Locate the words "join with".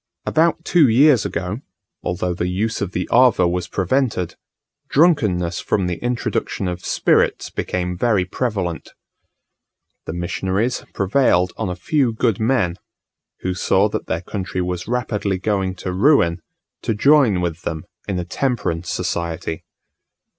16.95-17.61